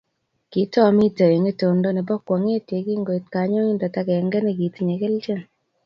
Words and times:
Kitomitei 0.51 1.31
eng 1.35 1.47
itondo 1.53 1.87
nebo 1.93 2.13
kwong'et 2.25 2.65
ye 2.73 2.79
kingoit 2.87 3.25
kanyoindet 3.33 3.95
agenege, 4.01 4.39
"Itinye 4.67 4.95
kelchin". 5.01 5.41